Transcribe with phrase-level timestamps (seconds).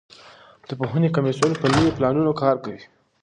[0.67, 2.81] د پوهنې کمیسیون په نویو پلانونو کار کوي.